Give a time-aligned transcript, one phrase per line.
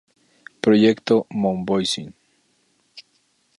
[0.63, 2.09] Proyecto "Monvoisin".